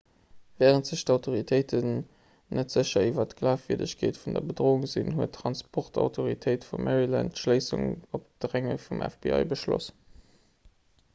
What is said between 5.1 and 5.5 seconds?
huet